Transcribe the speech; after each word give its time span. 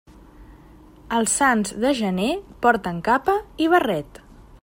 Els 1.17 1.35
sants 1.41 1.75
de 1.83 1.91
gener 2.01 2.31
porten 2.65 3.05
capa 3.11 3.39
i 3.67 3.71
barret. 3.75 4.21